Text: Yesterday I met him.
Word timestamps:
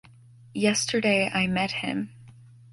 Yesterday 0.55 1.29
I 1.31 1.45
met 1.45 1.69
him. 1.73 2.09